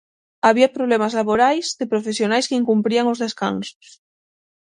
[0.47, 3.87] Había problemas laborais de profesionais que incumprían os descansos.